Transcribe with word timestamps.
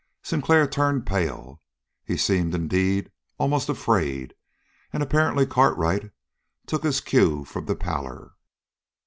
Sinclair 0.23 0.65
turned 0.65 1.05
pale. 1.05 1.61
He 2.03 2.17
seemed, 2.17 2.55
indeed, 2.55 3.11
almost 3.37 3.69
afraid, 3.69 4.33
and 4.91 5.03
apparently 5.03 5.45
Cartwright 5.45 6.09
took 6.65 6.81
his 6.81 7.01
cue 7.01 7.45
from 7.45 7.67
the 7.67 7.75
pallor. 7.75 8.31